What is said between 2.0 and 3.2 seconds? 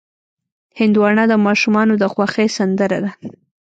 د خوښې سندره ده.